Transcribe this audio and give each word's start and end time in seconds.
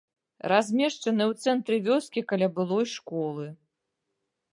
Размешчаны 0.51 1.23
ў 1.31 1.45
цэнтры 1.45 1.77
вёскі 1.87 2.23
каля 2.31 2.47
былой 2.57 2.85
школы. 2.95 3.45